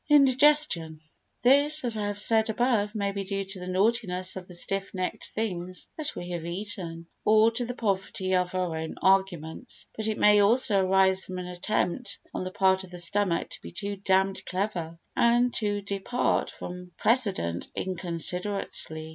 [0.09, 0.99] Indigestion
[1.43, 4.95] This, as I have said above, may be due to the naughtiness of the stiff
[4.95, 10.07] necked things that we have eaten, or to the poverty of our own arguments; but
[10.07, 13.69] it may also arise from an attempt on the part of the stomach to be
[13.71, 19.09] too damned clever, and to depart from precedent inconsiderately.